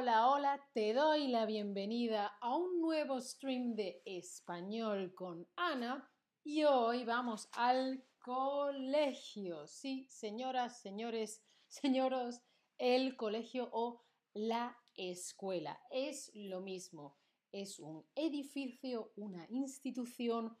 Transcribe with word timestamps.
Hola, 0.00 0.28
hola, 0.28 0.60
te 0.74 0.94
doy 0.94 1.26
la 1.26 1.44
bienvenida 1.44 2.28
a 2.40 2.54
un 2.54 2.80
nuevo 2.80 3.20
stream 3.20 3.74
de 3.74 4.00
español 4.04 5.12
con 5.12 5.48
Ana 5.56 6.08
y 6.44 6.62
hoy 6.62 7.04
vamos 7.04 7.48
al 7.50 8.04
colegio. 8.20 9.66
Sí, 9.66 10.06
señoras, 10.08 10.80
señores, 10.80 11.42
señoros, 11.66 12.40
el 12.78 13.16
colegio 13.16 13.70
o 13.72 14.04
la 14.34 14.78
escuela 14.94 15.80
es 15.90 16.30
lo 16.32 16.60
mismo. 16.60 17.18
Es 17.50 17.80
un 17.80 18.06
edificio, 18.14 19.10
una 19.16 19.48
institución, 19.50 20.56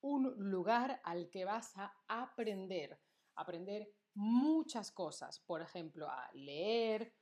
un 0.00 0.32
lugar 0.50 1.02
al 1.04 1.28
que 1.28 1.44
vas 1.44 1.76
a 1.76 1.92
aprender. 2.08 2.98
Aprender 3.34 3.92
muchas 4.14 4.90
cosas, 4.90 5.40
por 5.40 5.60
ejemplo, 5.60 6.08
a 6.08 6.30
leer, 6.32 7.12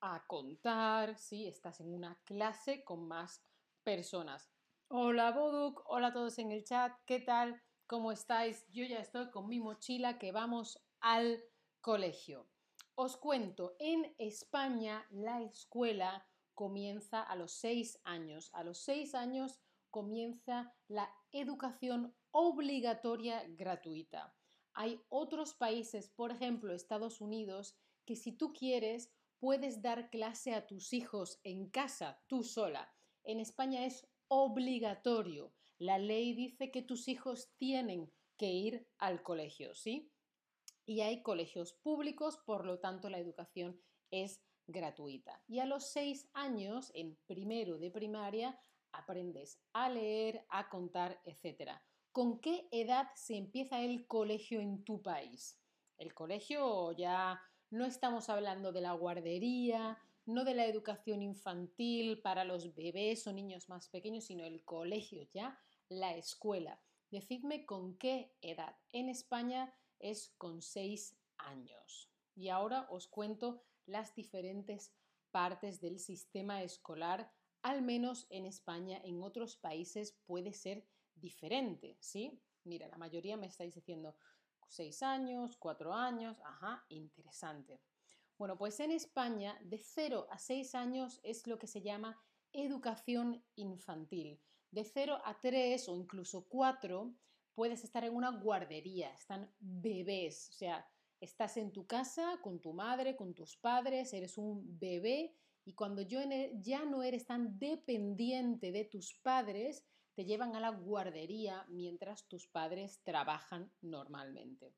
a 0.00 0.24
contar, 0.26 1.16
si 1.18 1.46
estás 1.46 1.80
en 1.80 1.92
una 1.92 2.18
clase 2.24 2.84
con 2.84 3.06
más 3.06 3.44
personas. 3.82 4.50
Hola 4.88 5.30
Boduk, 5.32 5.82
hola 5.86 6.08
a 6.08 6.12
todos 6.12 6.38
en 6.38 6.52
el 6.52 6.64
chat, 6.64 6.92
¿qué 7.06 7.20
tal? 7.20 7.62
¿Cómo 7.86 8.10
estáis? 8.10 8.66
Yo 8.68 8.84
ya 8.84 8.98
estoy 8.98 9.30
con 9.30 9.48
mi 9.48 9.60
mochila 9.60 10.18
que 10.18 10.32
vamos 10.32 10.82
al 11.00 11.42
colegio. 11.80 12.48
Os 12.94 13.16
cuento, 13.16 13.76
en 13.78 14.14
España 14.18 15.06
la 15.10 15.42
escuela 15.42 16.26
comienza 16.54 17.22
a 17.22 17.36
los 17.36 17.52
seis 17.52 18.00
años. 18.04 18.50
A 18.52 18.64
los 18.64 18.78
seis 18.78 19.14
años 19.14 19.60
comienza 19.90 20.74
la 20.88 21.10
educación 21.32 22.14
obligatoria 22.30 23.44
gratuita. 23.48 24.34
Hay 24.74 25.00
otros 25.08 25.54
países, 25.54 26.08
por 26.08 26.30
ejemplo 26.30 26.72
Estados 26.72 27.20
Unidos, 27.20 27.76
que 28.06 28.16
si 28.16 28.32
tú 28.32 28.52
quieres 28.52 29.12
puedes 29.40 29.82
dar 29.82 30.10
clase 30.10 30.54
a 30.54 30.66
tus 30.66 30.92
hijos 30.92 31.40
en 31.42 31.70
casa, 31.70 32.22
tú 32.28 32.44
sola. 32.44 32.94
En 33.24 33.40
España 33.40 33.84
es 33.84 34.06
obligatorio. 34.28 35.52
La 35.78 35.98
ley 35.98 36.34
dice 36.34 36.70
que 36.70 36.82
tus 36.82 37.08
hijos 37.08 37.50
tienen 37.56 38.12
que 38.36 38.52
ir 38.52 38.86
al 38.98 39.22
colegio, 39.22 39.74
¿sí? 39.74 40.12
Y 40.86 41.00
hay 41.00 41.22
colegios 41.22 41.72
públicos, 41.72 42.38
por 42.44 42.64
lo 42.64 42.78
tanto 42.78 43.08
la 43.08 43.18
educación 43.18 43.80
es 44.10 44.42
gratuita. 44.66 45.42
Y 45.46 45.58
a 45.60 45.66
los 45.66 45.90
seis 45.90 46.28
años, 46.34 46.90
en 46.94 47.18
primero 47.26 47.78
de 47.78 47.90
primaria, 47.90 48.58
aprendes 48.92 49.60
a 49.72 49.88
leer, 49.88 50.44
a 50.48 50.68
contar, 50.68 51.20
etc. 51.24 51.72
¿Con 52.12 52.40
qué 52.40 52.68
edad 52.72 53.08
se 53.14 53.36
empieza 53.36 53.80
el 53.80 54.06
colegio 54.06 54.60
en 54.60 54.84
tu 54.84 55.02
país? 55.02 55.60
El 55.96 56.14
colegio 56.14 56.92
ya 56.92 57.40
no 57.70 57.86
estamos 57.86 58.28
hablando 58.28 58.72
de 58.72 58.80
la 58.80 58.92
guardería, 58.92 59.98
no 60.26 60.44
de 60.44 60.54
la 60.54 60.66
educación 60.66 61.22
infantil 61.22 62.20
para 62.20 62.44
los 62.44 62.74
bebés 62.74 63.26
o 63.26 63.32
niños 63.32 63.68
más 63.68 63.88
pequeños, 63.88 64.24
sino 64.24 64.44
el 64.44 64.64
colegio 64.64 65.22
ya, 65.32 65.58
la 65.88 66.14
escuela. 66.16 66.80
Decidme 67.10 67.66
con 67.66 67.96
qué 67.96 68.36
edad. 68.40 68.76
En 68.92 69.08
España 69.08 69.74
es 69.98 70.34
con 70.36 70.62
seis 70.62 71.16
años. 71.38 72.10
Y 72.34 72.48
ahora 72.48 72.86
os 72.90 73.06
cuento 73.06 73.62
las 73.86 74.14
diferentes 74.14 74.92
partes 75.30 75.80
del 75.80 75.98
sistema 75.98 76.62
escolar, 76.62 77.32
al 77.62 77.82
menos 77.82 78.26
en 78.30 78.46
España, 78.46 79.00
en 79.04 79.22
otros 79.22 79.56
países 79.56 80.18
puede 80.26 80.52
ser 80.52 80.86
diferente, 81.14 81.96
¿sí? 82.00 82.40
Mira, 82.64 82.88
la 82.88 82.98
mayoría 82.98 83.36
me 83.36 83.46
estáis 83.46 83.74
diciendo, 83.74 84.16
seis 84.70 85.02
años, 85.02 85.56
cuatro 85.56 85.92
años, 85.92 86.40
ajá, 86.44 86.84
interesante. 86.88 87.80
Bueno, 88.38 88.56
pues 88.56 88.80
en 88.80 88.90
España 88.90 89.58
de 89.62 89.76
0 89.76 90.26
a 90.30 90.38
6 90.38 90.74
años 90.74 91.20
es 91.22 91.46
lo 91.46 91.58
que 91.58 91.66
se 91.66 91.82
llama 91.82 92.18
educación 92.54 93.44
infantil. 93.56 94.40
De 94.70 94.82
0 94.84 95.20
a 95.24 95.38
3 95.38 95.88
o 95.90 95.96
incluso 95.96 96.46
4 96.48 97.14
puedes 97.54 97.84
estar 97.84 98.02
en 98.02 98.14
una 98.14 98.30
guardería, 98.30 99.12
están 99.12 99.52
bebés, 99.58 100.48
o 100.48 100.52
sea, 100.54 100.88
estás 101.20 101.58
en 101.58 101.70
tu 101.70 101.86
casa 101.86 102.38
con 102.42 102.60
tu 102.60 102.72
madre, 102.72 103.14
con 103.14 103.34
tus 103.34 103.58
padres, 103.58 104.14
eres 104.14 104.38
un 104.38 104.78
bebé 104.78 105.36
y 105.66 105.74
cuando 105.74 106.00
ya 106.00 106.84
no 106.86 107.02
eres 107.02 107.26
tan 107.26 107.58
dependiente 107.58 108.72
de 108.72 108.86
tus 108.86 109.12
padres, 109.22 109.84
te 110.20 110.26
llevan 110.26 110.54
a 110.54 110.60
la 110.60 110.68
guardería 110.68 111.64
mientras 111.70 112.28
tus 112.28 112.46
padres 112.46 113.00
trabajan 113.04 113.72
normalmente. 113.80 114.76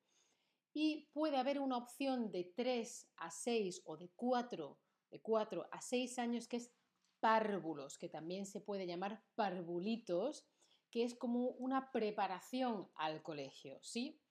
Y 0.73 1.09
puede 1.13 1.37
haber 1.37 1.59
una 1.59 1.79
opción 1.79 2.31
de 2.31 2.45
3 2.55 3.11
a 3.17 3.29
6 3.29 3.83
o 3.85 3.97
de 3.97 4.09
4, 4.15 4.79
de 5.11 5.21
4 5.21 5.67
a 5.69 5.83
6 5.83 6.19
años 6.21 6.47
que 6.47 6.59
es 6.59 6.71
párvulos, 7.19 7.99
que 7.99 8.09
también 8.09 8.47
se 8.47 8.61
puede 8.61 8.87
llamar 8.87 9.25
parvulitos, 9.35 10.47
que 10.93 11.03
es 11.03 11.17
como 11.17 11.49
una 11.49 11.91
preparación 11.91 12.89
al 12.95 13.21
colegio, 13.25 13.81
¿sí? 13.83 14.23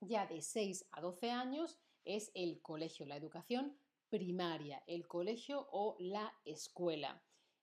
Ya 0.00 0.26
de 0.26 0.42
6 0.42 0.88
a 0.90 1.00
12 1.00 1.30
años 1.30 1.78
es 2.04 2.32
el 2.34 2.60
colegio, 2.60 3.06
la 3.06 3.14
educación 3.14 3.78
primaria, 4.08 4.82
el 4.88 5.06
colegio 5.06 5.68
o 5.70 5.94
la 6.00 6.34
escuela. 6.44 7.22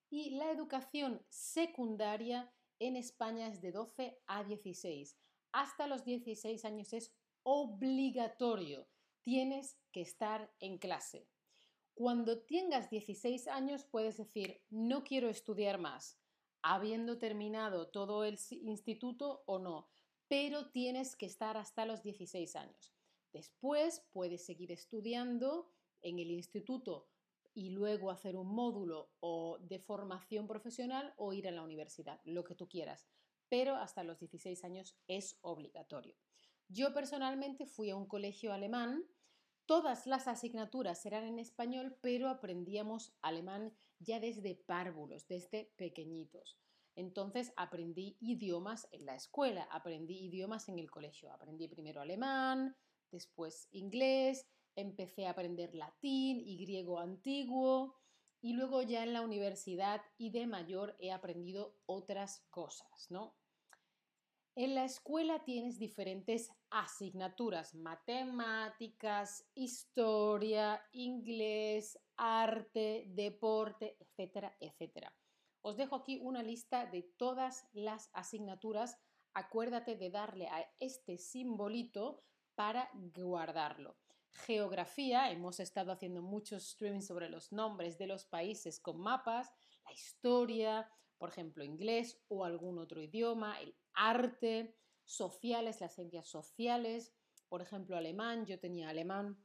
Y 0.09 0.30
la 0.38 0.52
educación 0.52 1.22
secundaria 1.28 2.50
en 2.79 2.95
España 2.95 3.47
es 3.47 3.61
de 3.61 3.71
12 3.71 4.19
a 4.27 4.43
16. 4.43 5.17
Hasta 5.51 5.88
los 5.88 6.03
16 6.03 6.65
años 6.65 6.93
es 6.93 7.11
obligatorio. 7.43 8.88
Tienes 9.23 9.77
que 9.91 10.01
estar 10.01 10.53
en 10.59 10.77
clase. 10.77 11.27
Cuando 11.93 12.43
tengas 12.43 12.89
16 12.89 13.47
años 13.47 13.83
puedes 13.83 14.17
decir, 14.17 14.61
no 14.69 15.03
quiero 15.03 15.29
estudiar 15.29 15.79
más, 15.79 16.19
habiendo 16.61 17.17
terminado 17.17 17.89
todo 17.89 18.23
el 18.23 18.38
instituto 18.51 19.44
o 19.47 19.57
no, 19.57 19.89
pero 20.27 20.69
tienes 20.69 21.15
que 21.15 21.25
estar 21.25 21.57
hasta 21.57 21.85
los 21.85 22.03
16 22.03 22.55
años. 22.55 22.94
Después 23.33 24.05
puedes 24.11 24.45
seguir 24.45 24.71
estudiando 24.71 25.71
en 26.01 26.19
el 26.19 26.31
instituto 26.31 27.07
y 27.57 27.72
luego 27.72 28.12
hacer 28.12 28.35
un 28.35 28.53
módulo 28.53 29.09
o 29.19 29.57
de 29.62 29.79
formación 29.79 30.45
profesional 30.45 31.16
o 31.18 31.34
ir 31.34 31.47
a 31.47 31.51
la 31.51 31.63
universidad, 31.63 32.22
lo 32.23 32.44
que 32.44 32.53
tú 32.53 32.69
quieras, 32.69 33.07
pero 33.50 33.75
hasta 33.75 34.03
los 34.03 34.19
16 34.19 34.63
años 34.63 34.95
es 35.07 35.40
obligatorio. 35.41 36.16
Yo 36.68 36.94
personalmente 36.94 37.66
fui 37.66 37.90
a 37.90 37.95
un 37.95 38.06
colegio 38.06 38.53
alemán, 38.53 39.03
todas 39.66 40.06
las 40.06 40.28
asignaturas 40.28 41.03
eran 41.07 41.23
en 41.23 41.40
español, 41.40 41.97
pero 42.00 42.29
aprendíamos 42.29 43.16
alemán 43.23 43.74
ya 43.97 44.19
desde 44.19 44.53
párvulos, 44.53 45.28
desde 45.28 45.74
pequeñitos. 45.78 46.59
Entonces 46.95 47.53
aprendí 47.56 48.18
idiomas 48.19 48.88
en 48.91 49.07
la 49.07 49.16
escuela, 49.16 49.63
aprendí 49.72 50.28
idiomas 50.28 50.69
en 50.69 50.78
el 50.78 50.91
colegio, 50.91 51.31
aprendí 51.31 51.68
primero 51.68 52.01
alemán, 52.01 52.78
después 53.09 53.68
inglés, 53.72 54.45
empecé 54.77 55.25
a 55.25 55.31
aprender 55.31 55.75
latín 55.75 56.39
y 56.39 56.57
griego 56.63 56.99
antiguo 56.99 57.97
y 58.41 58.53
luego 58.53 58.83
ya 58.83 59.03
en 59.03 59.11
la 59.11 59.21
universidad 59.21 60.01
y 60.17 60.29
de 60.29 60.47
mayor 60.47 60.95
he 60.99 61.11
aprendido 61.11 61.75
otras 61.88 62.45
cosas, 62.51 63.07
¿no? 63.09 63.35
En 64.55 64.73
la 64.73 64.85
escuela 64.85 65.43
tienes 65.43 65.77
diferentes 65.77 66.51
asignaturas, 66.69 67.75
matemáticas, 67.75 69.45
historia, 69.53 70.81
inglés, 70.94 71.99
arte, 72.15 73.05
deporte, 73.09 73.97
etcétera, 73.99 74.55
etcétera. 74.59 75.13
Os 75.62 75.77
dejo 75.77 75.95
aquí 75.95 76.19
una 76.21 76.41
lista 76.41 76.85
de 76.85 77.03
todas 77.03 77.68
las 77.73 78.09
asignaturas. 78.13 78.97
Acuérdate 79.33 79.95
de 79.95 80.09
darle 80.09 80.47
a 80.47 80.68
este 80.80 81.18
simbolito 81.18 82.23
para 82.56 82.89
guardarlo 82.94 83.95
geografía, 84.33 85.31
hemos 85.31 85.59
estado 85.59 85.91
haciendo 85.91 86.21
muchos 86.21 86.68
streaming 86.68 87.01
sobre 87.01 87.29
los 87.29 87.51
nombres 87.51 87.97
de 87.97 88.07
los 88.07 88.25
países 88.25 88.79
con 88.79 89.00
mapas, 89.00 89.51
la 89.85 89.94
historia, 89.94 90.89
por 91.18 91.29
ejemplo, 91.29 91.63
inglés 91.63 92.21
o 92.27 92.45
algún 92.45 92.77
otro 92.77 93.01
idioma, 93.01 93.59
el 93.59 93.75
arte, 93.94 94.75
sociales, 95.03 95.81
las 95.81 95.95
ciencias 95.95 96.27
sociales, 96.27 97.13
por 97.50 97.62
ejemplo, 97.62 97.97
alemán, 97.97 98.45
yo 98.45 98.59
tenía 98.59 98.89
alemán, 98.89 99.38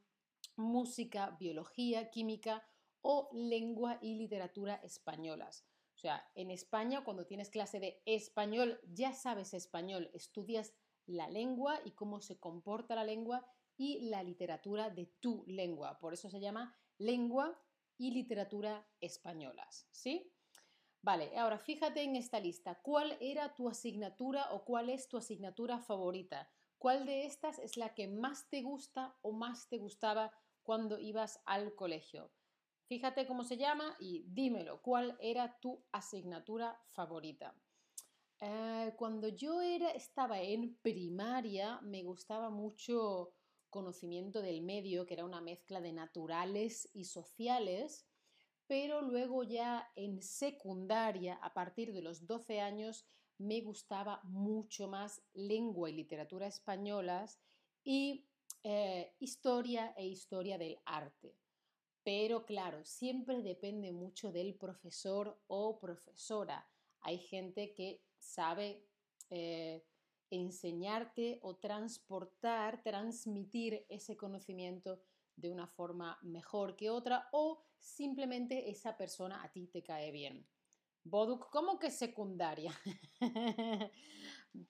música, 0.55 1.35
biología, 1.39 2.09
química 2.11 2.63
o 3.01 3.29
lengua 3.33 3.97
y 4.01 4.15
literatura 4.15 4.75
españolas. 4.83 5.65
O 5.95 5.97
sea, 5.97 6.29
en 6.35 6.51
España, 6.51 7.03
cuando 7.03 7.25
tienes 7.25 7.49
clase 7.49 7.79
de 7.79 8.01
español, 8.05 8.79
ya 8.83 9.13
sabes 9.13 9.53
español, 9.53 10.09
estudias 10.13 10.73
la 11.05 11.29
lengua 11.29 11.79
y 11.85 11.91
cómo 11.91 12.21
se 12.21 12.39
comporta 12.39 12.95
la 12.95 13.03
lengua 13.03 13.45
y 13.77 14.09
la 14.09 14.23
literatura 14.23 14.89
de 14.89 15.07
tu 15.19 15.43
lengua. 15.47 15.99
Por 15.99 16.13
eso 16.13 16.29
se 16.29 16.39
llama 16.39 16.75
lengua 16.97 17.59
y 17.97 18.11
literatura 18.11 18.87
españolas, 18.99 19.87
¿sí? 19.91 20.33
Vale, 21.01 21.37
ahora 21.37 21.57
fíjate 21.57 22.01
en 22.01 22.15
esta 22.15 22.39
lista. 22.39 22.81
¿Cuál 22.81 23.17
era 23.19 23.53
tu 23.55 23.67
asignatura 23.67 24.53
o 24.53 24.63
cuál 24.63 24.89
es 24.89 25.09
tu 25.09 25.17
asignatura 25.17 25.79
favorita? 25.79 26.49
¿Cuál 26.77 27.05
de 27.05 27.25
estas 27.25 27.59
es 27.59 27.77
la 27.77 27.93
que 27.93 28.07
más 28.07 28.49
te 28.49 28.61
gusta 28.61 29.17
o 29.21 29.31
más 29.31 29.67
te 29.67 29.77
gustaba 29.77 30.31
cuando 30.63 30.99
ibas 30.99 31.41
al 31.45 31.75
colegio? 31.75 32.31
Fíjate 32.87 33.25
cómo 33.25 33.43
se 33.43 33.57
llama 33.57 33.95
y 33.99 34.23
dímelo, 34.27 34.81
¿cuál 34.81 35.17
era 35.19 35.59
tu 35.59 35.83
asignatura 35.91 36.79
favorita? 36.91 37.55
Eh, 38.39 38.93
cuando 38.97 39.29
yo 39.29 39.61
era, 39.61 39.91
estaba 39.91 40.41
en 40.41 40.75
primaria, 40.81 41.79
me 41.81 42.03
gustaba 42.03 42.49
mucho 42.49 43.33
conocimiento 43.73 44.41
del 44.41 44.61
medio, 44.61 45.05
que 45.05 45.15
era 45.15 45.25
una 45.25 45.41
mezcla 45.41 45.81
de 45.81 45.91
naturales 45.91 46.87
y 46.93 47.05
sociales, 47.05 48.05
pero 48.67 49.01
luego 49.01 49.43
ya 49.43 49.91
en 49.95 50.21
secundaria, 50.21 51.33
a 51.41 51.53
partir 51.53 51.91
de 51.91 52.03
los 52.03 52.27
12 52.27 52.61
años, 52.61 53.05
me 53.39 53.61
gustaba 53.61 54.21
mucho 54.23 54.87
más 54.87 55.23
lengua 55.33 55.89
y 55.89 55.93
literatura 55.93 56.45
españolas 56.45 57.41
y 57.83 58.29
eh, 58.63 59.15
historia 59.19 59.93
e 59.97 60.05
historia 60.05 60.57
del 60.57 60.77
arte. 60.85 61.35
Pero 62.03 62.45
claro, 62.45 62.85
siempre 62.85 63.41
depende 63.41 63.91
mucho 63.91 64.31
del 64.31 64.53
profesor 64.53 65.41
o 65.47 65.79
profesora. 65.79 66.69
Hay 67.01 67.17
gente 67.17 67.73
que 67.73 68.03
sabe 68.19 68.85
eh, 69.29 69.83
enseñarte 70.35 71.39
o 71.41 71.55
transportar, 71.55 72.81
transmitir 72.83 73.85
ese 73.89 74.17
conocimiento 74.17 74.99
de 75.35 75.49
una 75.49 75.67
forma 75.67 76.19
mejor 76.21 76.75
que 76.75 76.89
otra 76.89 77.29
o 77.31 77.63
simplemente 77.79 78.69
esa 78.69 78.95
persona 78.97 79.43
a 79.43 79.51
ti 79.51 79.67
te 79.67 79.83
cae 79.83 80.11
bien. 80.11 80.47
Boduk, 81.05 81.49
¿cómo 81.49 81.79
que 81.79 81.91
secundaria? 81.91 82.73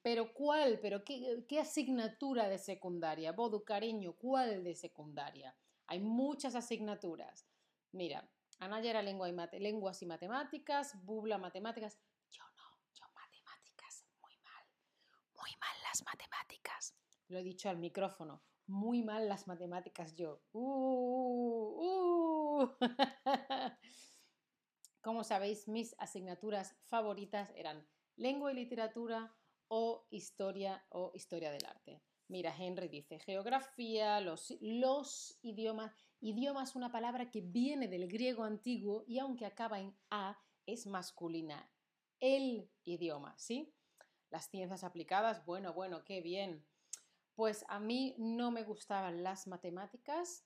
¿Pero 0.02 0.34
cuál? 0.34 0.80
¿Pero 0.80 1.04
qué, 1.04 1.60
asignatura 1.60 2.50
de 2.50 2.58
secundaria? 2.58 3.34
Boduk, 3.34 3.66
cariño, 3.66 4.14
¿cuál 4.14 4.64
de 4.64 4.74
secundaria? 4.74 5.56
Hay 5.88 6.00
muchas 6.00 6.56
asignaturas. 6.56 7.46
Mira, 7.92 8.28
Anaya 8.60 8.90
era 8.90 9.02
lengua 9.02 9.28
lenguas 9.52 10.02
y 10.02 10.06
matemáticas, 10.08 11.04
Bubla 11.04 11.38
matemáticas. 11.38 12.00
Yo 12.32 12.44
no, 12.56 12.64
yo 12.94 13.06
matemáticas, 13.14 14.06
muy 14.22 14.36
mal. 14.38 14.66
Muy 15.44 15.52
mal 15.60 15.76
las 15.90 16.02
matemáticas. 16.06 16.96
Lo 17.28 17.38
he 17.38 17.44
dicho 17.44 17.70
al 17.70 17.78
micrófono. 17.78 18.42
Muy 18.66 19.04
mal 19.04 19.28
las 19.28 19.46
matemáticas 19.46 20.16
yo. 20.16 20.42
Uh, 20.54 22.62
uh. 22.62 22.78
Como 25.02 25.26
sabéis, 25.26 25.68
mis 25.68 25.96
asignaturas 26.00 26.78
favoritas 26.86 27.52
eran 27.58 27.86
lengua 28.16 28.54
y 28.54 28.56
literatura 28.56 29.36
o 29.68 30.08
historia 30.12 30.86
o 30.88 31.12
historia 31.14 31.52
del 31.52 31.66
arte. 31.66 32.02
Mira, 32.30 32.56
Henry 32.58 32.88
dice, 32.88 33.20
geografía, 33.20 34.22
los, 34.22 34.56
los 34.62 35.38
idiomas. 35.42 35.94
Idioma 36.22 36.64
es 36.64 36.74
una 36.74 36.90
palabra 36.90 37.30
que 37.30 37.42
viene 37.42 37.90
del 37.90 38.08
griego 38.08 38.46
antiguo 38.46 39.04
y 39.08 39.20
aunque 39.20 39.46
acaba 39.46 39.82
en 39.82 39.94
A, 40.10 40.40
es 40.66 40.88
masculina. 40.88 41.70
El 42.22 42.72
idioma, 42.86 43.38
¿sí? 43.38 43.74
Las 44.34 44.50
ciencias 44.50 44.84
aplicadas, 44.84 45.46
bueno, 45.46 45.74
bueno, 45.74 46.04
qué 46.04 46.20
bien. 46.20 46.66
Pues 47.36 47.64
a 47.68 47.80
mí 47.80 48.16
no 48.18 48.50
me 48.50 48.64
gustaban 48.64 49.22
las 49.22 49.46
matemáticas, 49.46 50.44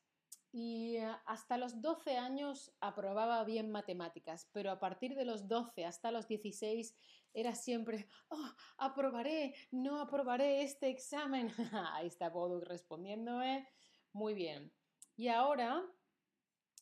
y 0.51 0.97
eh, 0.97 1.15
hasta 1.25 1.55
los 1.55 1.81
12 1.81 2.17
años 2.17 2.73
aprobaba 2.81 3.41
bien 3.45 3.71
matemáticas, 3.71 4.49
pero 4.51 4.71
a 4.71 4.79
partir 4.81 5.15
de 5.15 5.23
los 5.23 5.47
12 5.47 5.85
hasta 5.85 6.11
los 6.11 6.27
16 6.27 6.97
era 7.33 7.55
siempre, 7.55 8.09
oh, 8.27 8.49
aprobaré, 8.77 9.55
no 9.71 10.01
aprobaré 10.01 10.63
este 10.63 10.89
examen. 10.89 11.49
Ahí 11.93 12.07
está 12.07 12.29
Boduk 12.29 12.65
respondiéndome. 12.65 13.69
Muy 14.11 14.33
bien. 14.33 14.73
Y 15.15 15.29
ahora, 15.29 15.81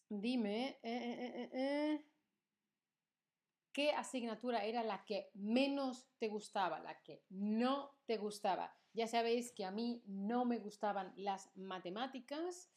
dime, 0.10 0.80
eh, 0.82 1.50
eh, 1.54 2.06
¿qué 3.76 3.92
asignatura 3.92 4.64
era 4.64 4.84
la 4.84 5.04
que 5.04 5.30
menos 5.34 6.08
te 6.18 6.30
gustaba, 6.30 6.80
la 6.80 6.98
que 7.02 7.26
no 7.28 7.92
te 8.06 8.16
gustaba? 8.16 8.74
Ya 8.94 9.06
sabéis 9.06 9.52
que 9.52 9.66
a 9.66 9.72
mí 9.72 10.02
no 10.06 10.46
me 10.46 10.60
gustaban 10.60 11.12
las 11.18 11.54
matemáticas. 11.58 12.70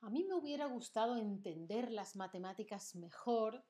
A 0.00 0.10
mí 0.10 0.22
me 0.22 0.36
hubiera 0.36 0.66
gustado 0.66 1.16
entender 1.16 1.90
las 1.90 2.14
matemáticas 2.14 2.94
mejor, 2.94 3.64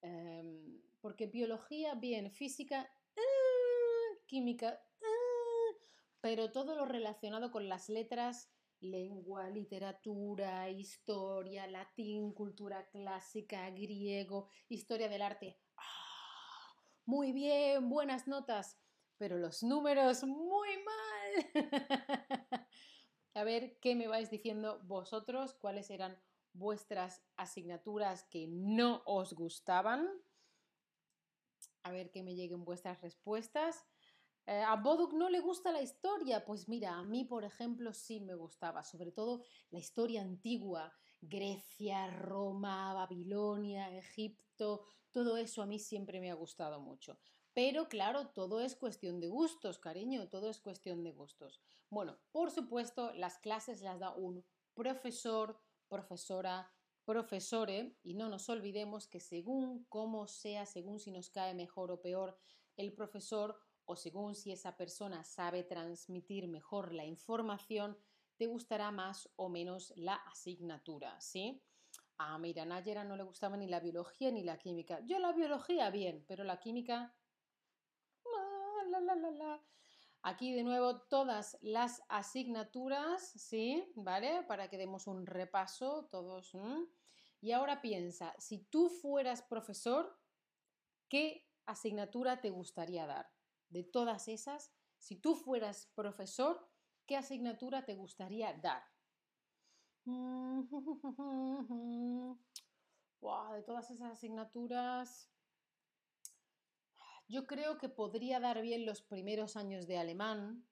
em, 0.00 0.80
porque 1.02 1.26
biología, 1.26 1.94
bien, 1.96 2.30
física, 2.30 2.90
eh, 3.14 4.22
química, 4.26 4.82
eh, 5.02 5.76
pero 6.22 6.50
todo 6.50 6.74
lo 6.74 6.86
relacionado 6.86 7.50
con 7.50 7.68
las 7.68 7.90
letras, 7.90 8.50
lengua, 8.80 9.48
literatura, 9.50 10.68
historia, 10.70 11.66
latín, 11.66 12.32
cultura 12.32 12.88
clásica, 12.88 13.68
griego, 13.70 14.48
historia 14.68 15.08
del 15.08 15.22
arte. 15.22 15.58
¡ah! 15.76 16.10
muy 17.04 17.32
bien, 17.32 17.88
buenas 17.88 18.28
notas, 18.28 18.78
pero 19.16 19.36
los 19.36 19.62
números 19.62 20.24
muy 20.24 20.68
mal. 20.84 21.54
a 23.34 23.44
ver 23.44 23.78
qué 23.80 23.94
me 23.94 24.06
vais 24.06 24.30
diciendo 24.30 24.80
vosotros, 24.84 25.54
cuáles 25.54 25.90
eran 25.90 26.18
vuestras 26.52 27.22
asignaturas 27.36 28.24
que 28.24 28.46
no 28.48 29.02
os 29.06 29.32
gustaban. 29.34 30.08
A 31.82 31.90
ver 31.90 32.10
que 32.10 32.22
me 32.22 32.34
lleguen 32.34 32.64
vuestras 32.64 33.00
respuestas. 33.00 33.86
Eh, 34.46 34.62
a 34.62 34.76
Boduk 34.76 35.12
no 35.12 35.28
le 35.28 35.40
gusta 35.40 35.72
la 35.72 35.82
historia. 35.82 36.44
Pues 36.44 36.68
mira, 36.68 36.96
a 36.96 37.04
mí, 37.04 37.24
por 37.24 37.44
ejemplo, 37.44 37.92
sí 37.92 38.20
me 38.20 38.34
gustaba, 38.34 38.82
sobre 38.84 39.12
todo 39.12 39.42
la 39.70 39.78
historia 39.78 40.22
antigua, 40.22 40.92
Grecia, 41.20 42.10
Roma, 42.10 42.94
Babilonia, 42.94 43.96
Egipto, 43.96 44.84
todo 45.12 45.36
eso 45.36 45.62
a 45.62 45.66
mí 45.66 45.78
siempre 45.78 46.20
me 46.20 46.30
ha 46.30 46.34
gustado 46.34 46.80
mucho. 46.80 47.18
Pero 47.52 47.88
claro, 47.88 48.28
todo 48.28 48.60
es 48.60 48.76
cuestión 48.76 49.20
de 49.20 49.28
gustos, 49.28 49.78
cariño, 49.78 50.28
todo 50.28 50.48
es 50.48 50.60
cuestión 50.60 51.02
de 51.02 51.12
gustos. 51.12 51.60
Bueno, 51.90 52.16
por 52.30 52.50
supuesto, 52.50 53.12
las 53.14 53.38
clases 53.38 53.82
las 53.82 53.98
da 53.98 54.14
un 54.14 54.44
profesor, 54.74 55.60
profesora, 55.88 56.72
profesore, 57.04 57.96
y 58.04 58.14
no 58.14 58.28
nos 58.28 58.48
olvidemos 58.48 59.08
que 59.08 59.18
según 59.18 59.84
cómo 59.88 60.28
sea, 60.28 60.64
según 60.64 61.00
si 61.00 61.10
nos 61.10 61.30
cae 61.30 61.54
mejor 61.54 61.90
o 61.90 62.00
peor 62.00 62.38
el 62.76 62.92
profesor, 62.92 63.60
o 63.90 63.96
según 63.96 64.36
si 64.36 64.52
esa 64.52 64.76
persona 64.76 65.24
sabe 65.24 65.64
transmitir 65.64 66.46
mejor 66.46 66.94
la 66.94 67.04
información, 67.04 67.98
te 68.36 68.46
gustará 68.46 68.92
más 68.92 69.28
o 69.34 69.48
menos 69.48 69.92
la 69.96 70.14
asignatura, 70.14 71.20
¿sí? 71.20 71.60
A 72.16 72.38
mira, 72.38 72.64
Nayera 72.64 73.02
no 73.02 73.16
le 73.16 73.24
gustaba 73.24 73.56
ni 73.56 73.66
la 73.66 73.80
biología 73.80 74.30
ni 74.30 74.44
la 74.44 74.58
química. 74.58 75.00
Yo 75.06 75.18
la 75.18 75.32
biología 75.32 75.90
bien, 75.90 76.24
pero 76.28 76.44
la 76.44 76.60
química 76.60 77.16
Aquí 80.22 80.54
de 80.54 80.62
nuevo 80.62 81.00
todas 81.00 81.58
las 81.60 82.00
asignaturas, 82.08 83.22
¿sí? 83.24 83.90
¿Vale? 83.96 84.44
Para 84.46 84.68
que 84.68 84.78
demos 84.78 85.08
un 85.08 85.26
repaso 85.26 86.06
todos. 86.12 86.52
Y 87.40 87.50
ahora 87.50 87.82
piensa, 87.82 88.36
si 88.38 88.58
tú 88.58 88.88
fueras 88.88 89.42
profesor, 89.42 90.16
¿qué 91.08 91.48
asignatura 91.66 92.40
te 92.40 92.50
gustaría 92.50 93.04
dar? 93.06 93.39
De 93.70 93.84
todas 93.84 94.28
esas, 94.28 94.72
si 94.98 95.16
tú 95.16 95.34
fueras 95.34 95.86
profesor, 95.94 96.68
¿qué 97.06 97.16
asignatura 97.16 97.84
te 97.84 97.94
gustaría 97.94 98.52
dar? 98.52 98.82
de 103.54 103.62
todas 103.62 103.90
esas 103.90 104.12
asignaturas, 104.12 105.30
yo 107.28 107.46
creo 107.46 107.78
que 107.78 107.88
podría 107.88 108.40
dar 108.40 108.60
bien 108.60 108.86
los 108.86 109.02
primeros 109.02 109.56
años 109.56 109.86
de 109.86 109.98
alemán. 109.98 110.66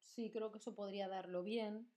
Sí, 0.00 0.30
creo 0.30 0.52
que 0.52 0.58
eso 0.58 0.74
podría 0.74 1.08
darlo 1.08 1.42
bien. 1.42 1.90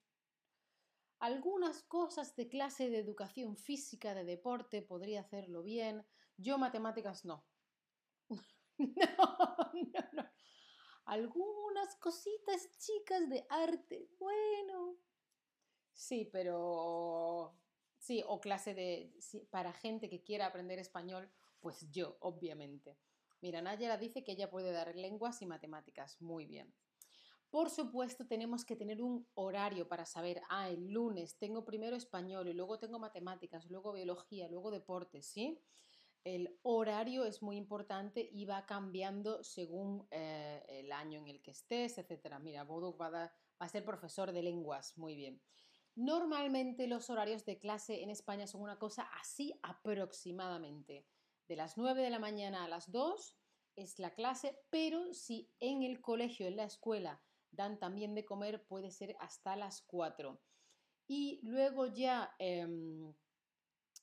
Algunas 1.19 1.83
cosas 1.83 2.35
de 2.35 2.47
clase 2.47 2.89
de 2.89 2.99
educación 2.99 3.57
física, 3.57 4.13
de 4.13 4.23
deporte, 4.23 4.81
podría 4.81 5.21
hacerlo 5.21 5.63
bien. 5.63 6.05
Yo 6.37 6.57
matemáticas 6.57 7.25
no. 7.25 7.45
no, 9.17 9.73
no, 9.73 10.09
no. 10.13 10.29
Algunas 11.05 11.95
cositas 11.99 12.77
chicas 12.77 13.29
de 13.29 13.45
arte. 13.49 14.09
Bueno. 14.19 14.97
Sí, 15.93 16.29
pero... 16.31 17.57
Sí, 17.97 18.23
o 18.27 18.39
clase 18.39 18.73
de... 18.73 19.13
para 19.49 19.73
gente 19.73 20.09
que 20.09 20.23
quiera 20.23 20.47
aprender 20.47 20.79
español 20.79 21.31
pues 21.65 21.89
yo, 21.89 22.17
obviamente. 22.19 22.99
Mira, 23.41 23.59
Nayera 23.59 23.97
dice 23.97 24.23
que 24.23 24.33
ella 24.33 24.51
puede 24.51 24.71
dar 24.71 24.95
lenguas 24.95 25.41
y 25.41 25.47
matemáticas. 25.47 26.21
Muy 26.21 26.45
bien. 26.45 26.71
Por 27.49 27.71
supuesto, 27.71 28.27
tenemos 28.27 28.65
que 28.65 28.75
tener 28.75 29.01
un 29.01 29.27
horario 29.33 29.87
para 29.87 30.05
saber, 30.05 30.43
ah, 30.49 30.69
el 30.69 30.91
lunes 30.91 31.39
tengo 31.39 31.65
primero 31.65 31.95
español 31.95 32.47
y 32.47 32.53
luego 32.53 32.77
tengo 32.77 32.99
matemáticas, 32.99 33.65
luego 33.71 33.93
biología, 33.93 34.47
luego 34.47 34.69
deportes, 34.69 35.25
¿sí? 35.25 35.59
El 36.25 36.59
horario 36.63 37.23
es 37.23 37.43
muy 37.43 37.55
importante 37.55 38.27
y 38.31 38.45
va 38.45 38.65
cambiando 38.65 39.43
según 39.43 40.07
eh, 40.09 40.65
el 40.67 40.91
año 40.91 41.19
en 41.19 41.27
el 41.27 41.41
que 41.41 41.51
estés, 41.51 41.99
etc. 41.99 42.39
Mira, 42.41 42.63
va, 42.63 43.09
va 43.09 43.31
a 43.59 43.69
ser 43.69 43.85
profesor 43.85 44.31
de 44.31 44.41
lenguas, 44.41 44.97
muy 44.97 45.15
bien. 45.15 45.39
Normalmente 45.93 46.87
los 46.87 47.09
horarios 47.09 47.45
de 47.45 47.59
clase 47.59 48.01
en 48.01 48.09
España 48.09 48.47
son 48.47 48.61
una 48.61 48.79
cosa 48.79 49.07
así 49.21 49.57
aproximadamente. 49.61 51.05
De 51.47 51.55
las 51.55 51.77
9 51.77 52.01
de 52.01 52.09
la 52.09 52.19
mañana 52.19 52.65
a 52.65 52.67
las 52.67 52.91
2 52.91 53.37
es 53.75 53.99
la 53.99 54.13
clase, 54.15 54.59
pero 54.71 55.13
si 55.13 55.53
en 55.59 55.83
el 55.83 56.01
colegio, 56.01 56.47
en 56.47 56.55
la 56.55 56.65
escuela, 56.65 57.21
dan 57.51 57.77
también 57.77 58.15
de 58.15 58.25
comer, 58.25 58.65
puede 58.65 58.89
ser 58.89 59.15
hasta 59.19 59.55
las 59.55 59.83
4. 59.83 60.41
Y 61.07 61.39
luego 61.43 61.85
ya 61.85 62.35
em, 62.39 63.13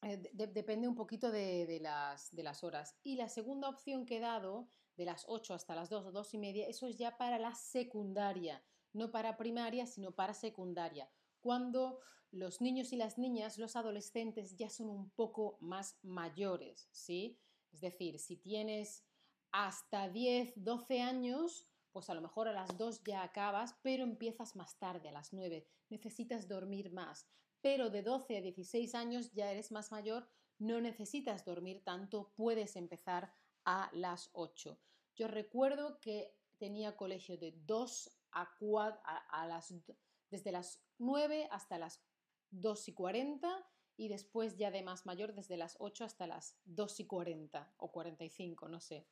eh, 0.02 0.22
depende 0.32 0.88
un 0.88 0.94
poquito 0.94 1.30
de, 1.30 1.80
las, 1.80 2.64
horas. 2.64 2.96
Y 3.02 3.16
la 3.16 3.28
segunda 3.28 3.68
opción 3.68 4.06
que 4.06 4.18
he 4.18 4.20
dado, 4.20 4.68
de 4.96 5.04
las 5.04 5.24
8 5.26 5.54
hasta 5.54 5.74
las 5.74 5.88
2 5.88 6.06
o 6.06 6.12
2 6.12 6.34
y 6.34 6.38
media, 6.38 6.66
eso 6.68 6.86
es 6.86 6.96
ya 6.96 7.16
para 7.16 7.38
la 7.38 7.54
secundaria, 7.54 8.62
no 8.92 9.10
para 9.10 9.36
primaria, 9.36 9.86
sino 9.86 10.12
para 10.12 10.34
secundaria 10.34 11.10
cuando 11.42 11.98
los 12.30 12.62
niños 12.62 12.92
y 12.94 12.96
las 12.96 13.18
niñas, 13.18 13.58
los 13.58 13.76
adolescentes 13.76 14.56
ya 14.56 14.70
son 14.70 14.88
un 14.88 15.10
poco 15.10 15.58
más 15.60 15.98
mayores, 16.02 16.88
¿sí? 16.92 17.38
Es 17.72 17.82
decir, 17.82 18.18
si 18.18 18.36
tienes 18.36 19.04
hasta 19.50 20.08
10, 20.08 20.54
12 20.56 21.02
años, 21.02 21.68
pues 21.90 22.08
a 22.08 22.14
lo 22.14 22.22
mejor 22.22 22.48
a 22.48 22.52
las 22.52 22.78
2 22.78 23.02
ya 23.04 23.22
acabas, 23.22 23.74
pero 23.82 24.04
empiezas 24.04 24.56
más 24.56 24.78
tarde, 24.78 25.10
a 25.10 25.12
las 25.12 25.34
9, 25.34 25.68
necesitas 25.90 26.48
dormir 26.48 26.90
más. 26.90 27.28
Pero 27.62 27.88
de 27.88 28.02
12 28.02 28.36
a 28.36 28.40
16 28.42 28.94
años 28.94 29.32
ya 29.32 29.50
eres 29.50 29.72
más 29.72 29.90
mayor, 29.90 30.28
no 30.58 30.80
necesitas 30.80 31.44
dormir 31.44 31.82
tanto, 31.82 32.32
puedes 32.36 32.76
empezar 32.76 33.32
a 33.64 33.88
las 33.92 34.28
8. 34.32 34.78
Yo 35.14 35.28
recuerdo 35.28 36.00
que 36.00 36.36
tenía 36.58 36.96
colegio 36.96 37.38
de 37.38 37.52
2 37.64 38.10
a 38.32 38.54
4, 38.58 39.00
a, 39.04 39.46
las, 39.46 39.74
desde 40.30 40.52
las 40.52 40.82
9 40.98 41.48
hasta 41.50 41.78
las 41.78 42.02
2 42.50 42.88
y 42.88 42.94
40 42.94 43.66
y 43.96 44.08
después 44.08 44.56
ya 44.56 44.70
de 44.70 44.82
más 44.82 45.06
mayor 45.06 45.34
desde 45.34 45.56
las 45.56 45.76
8 45.78 46.04
hasta 46.04 46.26
las 46.26 46.58
2 46.64 47.00
y 47.00 47.06
40 47.06 47.74
o 47.76 47.92
45, 47.92 48.68
no 48.68 48.80
sé. 48.80 49.06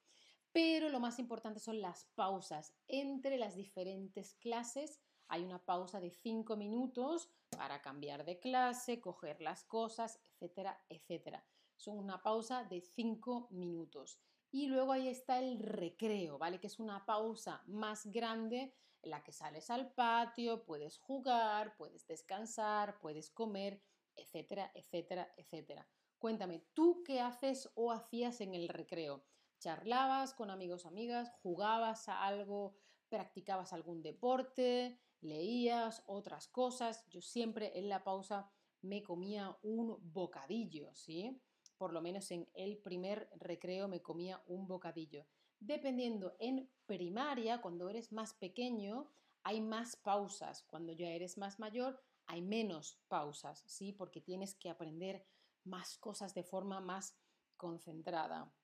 Pero 0.52 0.88
lo 0.88 0.99
más 0.99 1.19
importante 1.19 1.61
son 1.61 1.80
las 1.80 2.07
pausas. 2.14 2.75
Entre 2.88 3.38
las 3.38 3.54
diferentes 3.54 4.35
clases 4.35 5.00
hay 5.31 5.45
una 5.45 5.65
pausa 5.65 6.01
de 6.01 6.11
5 6.11 6.57
minutos 6.57 7.31
para 7.51 7.81
cambiar 7.81 8.25
de 8.25 8.39
clase, 8.39 9.01
coger 9.01 9.41
las 9.41 9.65
cosas, 9.65 10.21
etcétera, 10.25 10.85
etcétera. 10.89 11.45
Son 11.77 11.99
una 11.99 12.23
pausa 12.23 12.65
de 12.65 12.81
5 12.81 13.49
minutos. 13.51 14.19
Y 14.51 14.67
luego 14.67 14.93
ahí 14.93 15.09
está 15.09 15.39
el 15.39 15.61
recreo, 15.61 16.37
¿vale? 16.37 16.59
Que 16.59 16.67
es 16.67 16.81
una 16.81 17.07
pausa 17.07 17.63
más 17.67 18.07
grande 18.07 18.75
en 19.03 19.11
la 19.11 19.23
que 19.23 19.33
sales 19.33 19.71
al 19.71 19.93
patio, 19.93 20.65
puedes 20.65 20.99
jugar, 20.99 21.77
puedes 21.77 22.07
descansar, 22.07 22.99
puedes 23.01 23.31
comer, 23.31 23.81
etcétera, 24.17 24.71
etcétera, 24.75 25.33
etcétera. 25.37 25.87
Cuéntame, 26.19 26.67
¿tú 26.75 27.03
qué 27.05 27.21
haces 27.21 27.71
o 27.77 27.93
hacías 27.93 28.41
en 28.41 28.55
el 28.55 28.69
recreo? 28.69 29.25
¿Charlabas 29.61 30.35
con 30.35 30.51
amigos, 30.51 30.87
amigas? 30.87 31.31
¿Jugabas 31.43 32.09
a 32.09 32.27
algo? 32.27 32.75
¿Practicabas 33.11 33.73
algún 33.73 34.02
deporte? 34.02 34.99
¿Leías 35.21 36.02
otras 36.07 36.49
cosas? 36.49 37.05
Yo 37.09 37.21
siempre 37.21 37.79
en 37.79 37.88
la 37.88 38.05
pausa 38.05 38.50
me 38.83 39.02
comía 39.02 39.59
un 39.62 39.99
bocadillo, 40.00 40.95
¿sí? 40.95 41.43
Por 41.76 41.93
lo 41.93 42.00
menos 42.00 42.31
en 42.31 42.49
el 42.55 42.79
primer 42.79 43.29
recreo 43.37 43.88
me 43.88 44.00
comía 44.00 44.43
un 44.47 44.67
bocadillo. 44.67 45.26
Dependiendo 45.59 46.37
en 46.38 46.71
primaria, 46.87 47.61
cuando 47.61 47.90
eres 47.90 48.12
más 48.12 48.33
pequeño, 48.35 49.11
hay 49.43 49.61
más 49.61 49.97
pausas. 49.97 50.62
Cuando 50.62 50.93
ya 50.93 51.09
eres 51.09 51.37
más 51.37 51.59
mayor, 51.59 52.00
hay 52.26 52.43
menos 52.43 53.00
pausas, 53.09 53.64
¿sí? 53.67 53.93
Porque 53.93 54.21
tienes 54.21 54.55
que 54.55 54.71
aprender 54.71 55.26
más 55.64 55.99
cosas 55.99 56.33
de 56.33 56.45
forma 56.45 56.81
más 56.81 57.19
concentrada. 57.57 58.55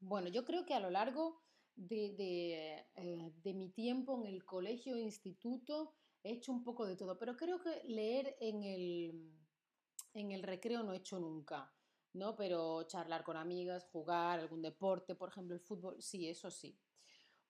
Bueno, 0.00 0.28
yo 0.28 0.44
creo 0.44 0.66
que 0.66 0.74
a 0.74 0.80
lo 0.80 0.90
largo 0.90 1.40
de, 1.76 2.84
eh, 2.94 3.54
mi 3.54 3.70
tiempo 3.70 4.18
en 4.20 4.26
el 4.26 4.44
colegio 4.44 4.96
instituto 4.96 5.94
he 6.22 6.32
hecho 6.32 6.52
un 6.52 6.62
poco 6.62 6.86
de 6.86 6.96
todo, 6.96 7.18
pero 7.18 7.36
creo 7.36 7.60
que 7.60 7.82
leer 7.84 8.36
en 8.40 8.62
el, 8.62 9.32
en 10.14 10.32
el 10.32 10.42
recreo 10.42 10.82
no 10.82 10.92
he 10.92 10.98
hecho 10.98 11.18
nunca. 11.18 11.72
¿no? 12.12 12.34
Pero 12.36 12.82
charlar 12.84 13.22
con 13.22 13.36
amigas, 13.36 13.86
jugar, 13.92 14.40
algún 14.40 14.62
deporte, 14.62 15.14
por 15.14 15.28
ejemplo, 15.28 15.54
el 15.54 15.60
fútbol, 15.60 16.02
sí, 16.02 16.28
eso 16.28 16.50
sí. 16.50 16.78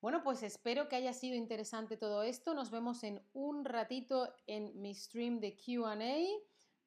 Bueno, 0.01 0.23
pues 0.23 0.43
espero 0.43 0.89
que 0.89 0.97
haya 0.97 1.13
sido 1.13 1.37
interesante 1.37 1.97
todo 1.97 2.23
esto. 2.23 2.55
Nos 2.55 2.71
vemos 2.71 3.03
en 3.05 3.23
un 3.33 3.65
ratito 3.65 4.35
en 4.47 4.81
mi 4.81 4.95
stream 4.95 5.41
de 5.41 5.57
QA, 5.57 5.97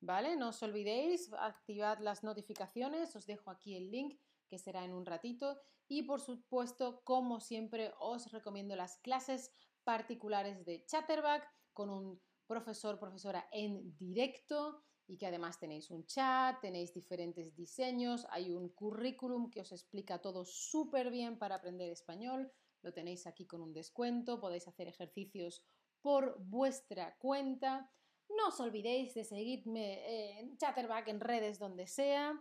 ¿vale? 0.06 0.36
No 0.36 0.50
os 0.50 0.62
olvidéis, 0.62 1.32
activad 1.34 2.00
las 2.00 2.24
notificaciones, 2.24 3.16
os 3.16 3.26
dejo 3.26 3.50
aquí 3.50 3.76
el 3.76 3.90
link 3.92 4.20
que 4.48 4.60
será 4.60 4.84
en 4.86 4.94
un 4.94 5.06
ratito. 5.06 5.60
Y 5.88 6.04
por 6.04 6.20
supuesto, 6.20 7.02
como 7.04 7.40
siempre, 7.40 7.94
os 8.00 8.32
recomiendo 8.32 8.76
las 8.76 8.98
clases 8.98 9.52
particulares 9.84 10.66
de 10.66 10.86
Chatterback 10.86 11.44
con 11.74 11.90
un 11.90 12.22
profesor, 12.48 13.00
profesora 13.00 13.48
en 13.52 13.96
directo 13.98 14.84
y 15.08 15.18
que 15.18 15.28
además 15.28 15.60
tenéis 15.60 15.92
un 15.92 16.06
chat, 16.06 16.62
tenéis 16.62 16.94
diferentes 16.94 17.56
diseños, 17.56 18.26
hay 18.30 18.52
un 18.52 18.70
currículum 18.70 19.50
que 19.50 19.62
os 19.62 19.72
explica 19.72 20.22
todo 20.22 20.46
súper 20.46 21.10
bien 21.12 21.38
para 21.38 21.56
aprender 21.56 21.90
español, 21.90 22.52
lo 22.82 22.94
tenéis 22.94 23.28
aquí 23.28 23.46
con 23.46 23.62
un 23.62 23.74
descuento, 23.74 24.40
podéis 24.40 24.68
hacer 24.68 24.88
ejercicios 24.88 25.64
por 26.02 26.38
vuestra 26.40 27.16
cuenta. 27.18 27.92
No 28.38 28.50
os 28.50 28.60
olvidéis 28.60 29.14
de 29.14 29.24
seguirme 29.24 30.40
en 30.40 30.58
Chatterback, 30.58 31.08
en 31.08 31.20
redes, 31.20 31.60
donde 31.60 31.88
sea. 31.88 32.40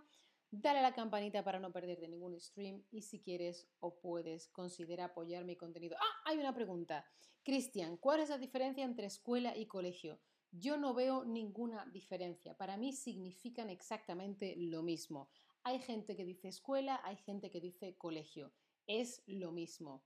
Dale 0.51 0.81
a 0.81 0.83
la 0.83 0.95
campanita 0.95 1.43
para 1.43 1.59
no 1.59 1.73
perderte 1.73 2.09
ningún 2.09 2.39
stream 2.39 2.85
y 2.91 3.03
si 3.03 3.23
quieres 3.23 3.69
o 3.81 3.99
puedes, 3.99 4.49
considera 4.49 5.07
apoyar 5.07 5.45
mi 5.45 5.57
contenido. 5.57 5.97
Ah, 5.99 6.31
hay 6.31 6.39
una 6.39 6.55
pregunta. 6.55 7.07
Cristian, 7.43 7.97
¿cuál 7.97 8.21
es 8.21 8.29
la 8.29 8.37
diferencia 8.37 8.85
entre 8.85 9.07
escuela 9.07 9.57
y 9.57 9.67
colegio? 9.67 10.21
Yo 10.51 10.77
no 10.77 10.93
veo 10.93 11.25
ninguna 11.25 11.87
diferencia. 11.87 12.55
Para 12.55 12.77
mí 12.77 12.93
significan 12.93 13.71
exactamente 13.71 14.55
lo 14.59 14.83
mismo. 14.83 15.31
Hay 15.65 15.79
gente 15.79 16.15
que 16.17 16.25
dice 16.27 16.49
escuela, 16.49 17.01
hay 17.03 17.17
gente 17.17 17.51
que 17.51 17.61
dice 17.61 17.97
colegio. 17.97 18.53
Es 18.87 19.23
lo 19.27 19.53
mismo. 19.53 20.05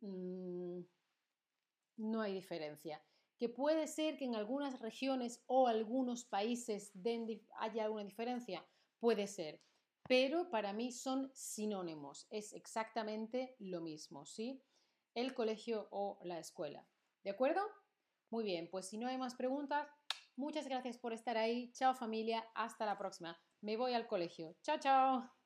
Mm, 0.00 0.82
no 1.96 2.20
hay 2.20 2.34
diferencia. 2.34 3.02
Que 3.40 3.48
puede 3.48 3.88
ser 3.88 4.18
que 4.18 4.26
en 4.26 4.36
algunas 4.36 4.80
regiones 4.80 5.42
o 5.46 5.66
algunos 5.66 6.26
países 6.26 6.92
haya 7.58 7.84
alguna 7.84 8.04
diferencia, 8.04 8.64
puede 9.00 9.26
ser. 9.26 9.62
Pero 10.06 10.50
para 10.50 10.74
mí 10.74 10.92
son 10.92 11.30
sinónimos. 11.34 12.26
Es 12.30 12.52
exactamente 12.52 13.56
lo 13.58 13.80
mismo, 13.80 14.26
¿sí? 14.26 14.62
El 15.14 15.34
colegio 15.34 15.88
o 15.90 16.20
la 16.22 16.38
escuela. 16.38 16.86
¿De 17.24 17.30
acuerdo? 17.30 17.62
Muy 18.30 18.44
bien, 18.44 18.68
pues 18.70 18.88
si 18.88 18.98
no 18.98 19.08
hay 19.08 19.16
más 19.16 19.34
preguntas, 19.34 19.88
muchas 20.36 20.68
gracias 20.68 20.98
por 20.98 21.14
estar 21.14 21.38
ahí. 21.38 21.72
Chao 21.72 21.94
familia, 21.94 22.44
hasta 22.54 22.84
la 22.84 22.98
próxima. 22.98 23.40
Me 23.62 23.76
voy 23.78 23.94
al 23.94 24.06
colegio. 24.06 24.54
Chao, 24.62 24.78
chao. 24.78 25.39